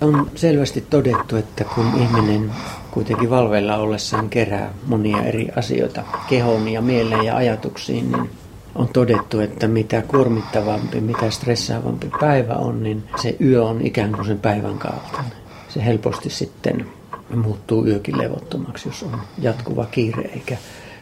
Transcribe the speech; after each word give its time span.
On 0.00 0.30
selvästi 0.34 0.80
todettu, 0.80 1.36
että 1.36 1.64
kun 1.64 1.86
ihminen 2.02 2.52
kuitenkin 2.90 3.30
valveilla 3.30 3.76
ollessaan 3.76 4.28
kerää 4.28 4.74
monia 4.86 5.22
eri 5.22 5.48
asioita 5.56 6.02
kehoon 6.28 6.68
ja 6.68 6.80
mieleen 6.80 7.24
ja 7.24 7.36
ajatuksiin, 7.36 8.12
niin 8.12 8.30
on 8.74 8.88
todettu, 8.88 9.40
että 9.40 9.68
mitä 9.68 10.02
kuormittavampi, 10.02 11.00
mitä 11.00 11.30
stressaavampi 11.30 12.10
päivä 12.20 12.54
on, 12.54 12.82
niin 12.82 13.04
se 13.22 13.36
yö 13.40 13.64
on 13.64 13.86
ikään 13.86 14.12
kuin 14.12 14.26
sen 14.26 14.38
päivän 14.38 14.78
kaltainen. 14.78 15.32
Se 15.68 15.84
helposti 15.84 16.30
sitten 16.30 16.86
muuttuu 17.34 17.86
yökin 17.86 18.18
levottomaksi, 18.18 18.88
jos 18.88 19.02
on 19.02 19.20
jatkuva 19.38 19.86
kiire 19.86 20.22
eikä 20.22 20.56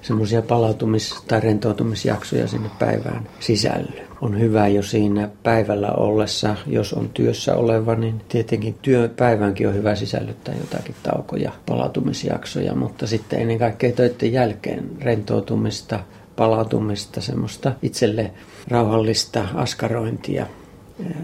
semmoisia 0.04 0.40
palautumis- 0.42 1.24
tai 1.28 1.40
rentoutumisjaksoja 1.40 2.48
sinne 2.48 2.70
päivään 2.78 3.28
sisälly. 3.40 4.00
On 4.20 4.40
hyvä 4.40 4.68
jo 4.68 4.82
siinä 4.82 5.28
päivällä 5.42 5.92
ollessa, 5.92 6.56
jos 6.66 6.92
on 6.92 7.08
työssä 7.08 7.56
oleva, 7.56 7.94
niin 7.94 8.20
tietenkin 8.28 8.74
työpäivänkin 8.82 9.68
on 9.68 9.74
hyvä 9.74 9.94
sisällyttää 9.94 10.54
jotakin 10.60 10.94
taukoja, 11.02 11.52
palautumisjaksoja, 11.66 12.74
mutta 12.74 13.06
sitten 13.06 13.40
ennen 13.40 13.58
kaikkea 13.58 13.92
töiden 13.92 14.32
jälkeen 14.32 14.90
rentoutumista, 15.00 16.00
palautumista, 16.36 17.20
semmoista 17.20 17.72
itselle 17.82 18.30
rauhallista 18.68 19.48
askarointia 19.54 20.46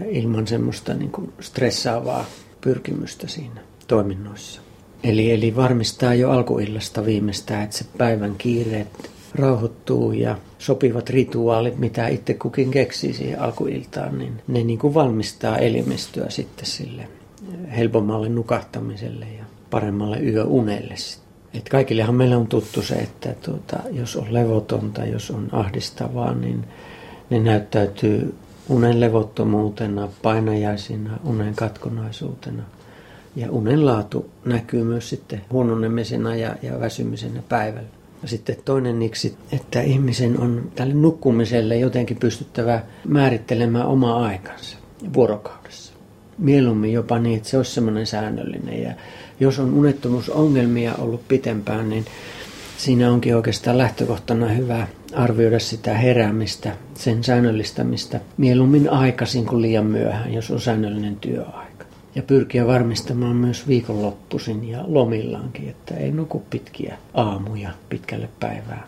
ilman 0.09 0.47
semmoista 0.47 0.93
niin 0.93 1.11
kuin 1.11 1.33
stressaavaa 1.39 2.25
pyrkimystä 2.61 3.27
siinä 3.27 3.61
toiminnoissa. 3.87 4.61
Eli, 5.03 5.31
eli 5.31 5.55
varmistaa 5.55 6.13
jo 6.13 6.31
alkuillasta 6.31 7.05
viimeistään, 7.05 7.63
että 7.63 7.77
se 7.77 7.85
päivän 7.97 8.35
kiireet 8.37 9.11
rauhoittuu 9.35 10.11
ja 10.11 10.37
sopivat 10.59 11.09
rituaalit, 11.09 11.77
mitä 11.77 12.07
itse 12.07 12.33
kukin 12.33 12.71
keksii 12.71 13.13
siihen 13.13 13.41
alkuiltaan, 13.41 14.17
niin 14.17 14.41
ne 14.47 14.63
niin 14.63 14.79
kuin 14.79 14.93
valmistaa 14.93 15.57
elimistöä 15.57 16.29
sitten 16.29 16.65
sille 16.65 17.07
helpommalle 17.77 18.29
nukahtamiselle 18.29 19.25
ja 19.37 19.43
paremmalle 19.69 20.19
yöunelle. 20.19 20.95
Et 21.53 21.69
kaikillehan 21.69 22.15
meillä 22.15 22.37
on 22.37 22.47
tuttu 22.47 22.81
se, 22.81 22.95
että 22.95 23.35
tuota, 23.45 23.79
jos 23.91 24.15
on 24.15 24.33
levotonta, 24.33 25.05
jos 25.05 25.31
on 25.31 25.49
ahdistavaa, 25.51 26.33
niin 26.33 26.63
ne 27.29 27.39
näyttäytyy 27.39 28.35
unen 28.69 28.99
levottomuutena, 28.99 30.09
painajaisina, 30.21 31.19
unen 31.23 31.55
katkonaisuutena– 31.55 32.63
ja 33.35 33.51
unen 33.51 33.85
laatu 33.85 34.29
näkyy 34.45 34.83
myös 34.83 35.09
sitten 35.09 35.41
huononemisena 35.51 36.35
ja, 36.35 36.55
ja 36.61 36.79
väsymisenä 36.79 37.41
päivällä. 37.49 37.89
Ja 38.21 38.27
sitten 38.27 38.55
toinen 38.65 38.99
niksi, 38.99 39.35
että 39.51 39.81
ihmisen 39.81 40.39
on 40.39 40.71
tälle 40.75 40.93
nukkumiselle 40.93 41.77
jotenkin 41.77 42.17
pystyttävä 42.17 42.81
määrittelemään 43.07 43.87
oma 43.87 44.25
aikansa 44.25 44.77
vuorokaudessa. 45.13 45.93
Mieluummin 46.37 46.93
jopa 46.93 47.19
niin, 47.19 47.37
että 47.37 47.49
se 47.49 47.57
olisi 47.57 47.71
semmoinen 47.71 48.07
säännöllinen. 48.07 48.81
Ja 48.81 48.93
jos 49.39 49.59
on 49.59 49.73
unettomuusongelmia 49.73 50.95
ollut 50.95 51.27
pitempään, 51.27 51.89
niin 51.89 52.05
siinä 52.77 53.11
onkin 53.11 53.35
oikeastaan 53.35 53.77
lähtökohtana 53.77 54.47
hyvä 54.47 54.87
arvioida 55.13 55.59
sitä 55.59 55.93
heräämistä, 55.93 56.75
sen 56.93 57.23
säännöllistämistä 57.23 58.19
mieluummin 58.37 58.89
aikaisin 58.89 59.45
kuin 59.45 59.61
liian 59.61 59.85
myöhään, 59.85 60.33
jos 60.33 60.51
on 60.51 60.61
säännöllinen 60.61 61.15
työaika 61.15 61.70
ja 62.15 62.23
pyrkiä 62.23 62.67
varmistamaan 62.67 63.35
myös 63.35 63.67
viikonloppuisin 63.67 64.69
ja 64.69 64.83
lomillaankin, 64.87 65.69
että 65.69 65.95
ei 65.95 66.11
nuku 66.11 66.43
pitkiä 66.49 66.97
aamuja 67.13 67.69
pitkälle 67.89 68.29
päivään. 68.39 68.83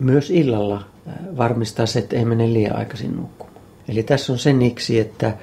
Myös 0.00 0.30
illalla 0.30 0.84
äh, 1.08 1.14
varmistaa 1.36 1.86
se, 1.86 1.98
että 1.98 2.16
ei 2.16 2.24
mene 2.24 2.52
liian 2.52 2.76
aikaisin 2.76 3.16
nukkumaan. 3.16 3.58
Eli 3.88 4.02
tässä 4.02 4.32
on 4.32 4.38
sen 4.38 4.62
iksi, 4.62 5.00
että 5.00 5.36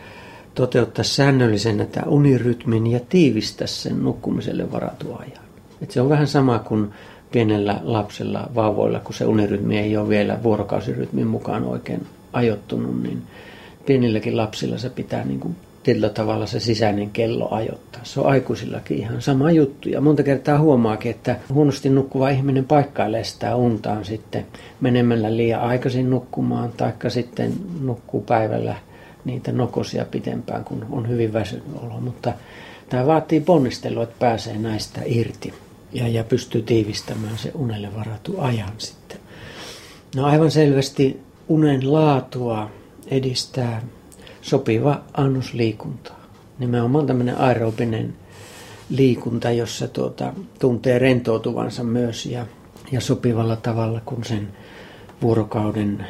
toteuttaa 0.55 1.03
säännöllisenä 1.03 1.85
tämä 1.85 2.07
unirytmin 2.07 2.87
ja 2.87 2.99
tiivistää 3.09 3.67
sen 3.67 4.03
nukkumiselle 4.03 4.71
varatun 4.71 5.19
ajan. 5.19 5.45
Et 5.81 5.91
se 5.91 6.01
on 6.01 6.09
vähän 6.09 6.27
sama 6.27 6.59
kuin 6.59 6.89
pienellä 7.31 7.79
lapsella 7.83 8.49
vauvoilla, 8.55 8.99
kun 8.99 9.13
se 9.13 9.25
unirytmi 9.25 9.77
ei 9.77 9.97
ole 9.97 10.09
vielä 10.09 10.43
vuorokausirytmin 10.43 11.27
mukaan 11.27 11.63
oikein 11.63 12.07
ajoittunut, 12.33 13.03
niin 13.03 13.21
pienilläkin 13.85 14.37
lapsilla 14.37 14.77
se 14.77 14.89
pitää 14.89 15.25
niin 15.25 15.39
kuin 15.39 15.55
tietyllä 15.85 16.09
tavalla 16.09 16.45
se 16.45 16.59
sisäinen 16.59 17.09
kello 17.09 17.47
ajoittaa. 17.51 18.01
Se 18.03 18.19
on 18.19 18.27
aikuisillakin 18.27 18.97
ihan 18.97 19.21
sama 19.21 19.51
juttu. 19.51 19.89
Ja 19.89 20.01
monta 20.01 20.23
kertaa 20.23 20.59
huomaakin, 20.59 21.11
että 21.11 21.35
huonosti 21.53 21.89
nukkuva 21.89 22.29
ihminen 22.29 22.65
paikkailee 22.65 23.23
sitä 23.23 23.55
untaan 23.55 24.05
sitten 24.05 24.45
menemällä 24.81 25.37
liian 25.37 25.61
aikaisin 25.61 26.09
nukkumaan, 26.09 26.73
taikka 26.77 27.09
sitten 27.09 27.53
nukkuu 27.81 28.21
päivällä 28.21 28.75
niitä 29.25 29.51
nokosia 29.51 30.05
pitempään, 30.05 30.63
kun 30.63 30.85
on 30.91 31.09
hyvin 31.09 31.33
väsynyt 31.33 31.65
olo. 31.83 31.99
Mutta 31.99 32.33
tämä 32.89 33.07
vaatii 33.07 33.39
ponnistelua, 33.39 34.03
että 34.03 34.15
pääsee 34.19 34.57
näistä 34.57 35.01
irti 35.05 35.53
ja, 35.93 36.07
ja 36.07 36.23
pystyy 36.23 36.61
tiivistämään 36.61 37.37
se 37.37 37.51
unelle 37.55 37.95
varatu 37.95 38.35
ajan 38.37 38.73
sitten. 38.77 39.19
No 40.15 40.25
aivan 40.25 40.51
selvästi 40.51 41.19
unen 41.47 41.93
laatua 41.93 42.71
edistää 43.07 43.81
sopiva 44.45 45.01
annos 45.13 45.53
liikuntaa. 45.53 46.25
Nimenomaan 46.59 47.07
tämmöinen 47.07 47.37
aerobinen 47.37 48.13
liikunta, 48.89 49.51
jossa 49.51 49.87
tuota, 49.87 50.33
tuntee 50.59 50.99
rentoutuvansa 50.99 51.83
myös 51.83 52.25
ja, 52.25 52.45
ja 52.91 53.01
sopivalla 53.01 53.55
tavalla, 53.55 54.01
kun 54.05 54.23
sen 54.23 54.47
vuorokauden 55.21 56.05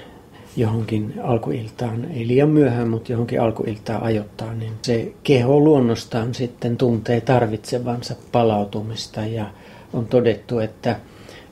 johonkin 0.57 1.13
alkuiltaan, 1.23 2.05
ei 2.11 2.27
liian 2.27 2.49
myöhään, 2.49 2.89
mutta 2.89 3.11
johonkin 3.11 3.41
alkuiltaan 3.41 4.03
ajoittaa, 4.03 4.53
niin 4.53 4.73
se 4.81 5.13
keho 5.23 5.59
luonnostaan 5.59 6.33
sitten 6.33 6.77
tuntee 6.77 7.21
tarvitsevansa 7.21 8.15
palautumista 8.31 9.21
ja 9.21 9.45
on 9.93 10.05
todettu, 10.05 10.59
että 10.59 10.99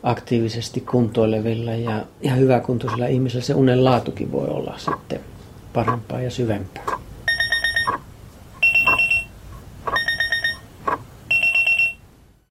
aktiivisesti 0.03 0.81
kuntoilevilla 0.81 1.71
ja, 1.71 2.05
ja 2.21 2.33
hyväkuntoisilla 2.33 3.07
ihmisillä 3.07 3.43
se 3.43 3.53
unen 3.53 3.83
laatukin 3.83 4.31
voi 4.31 4.47
olla 4.47 4.73
sitten 4.77 5.32
parempaa 5.73 6.21
ja 6.21 6.31
syvempää. 6.31 6.92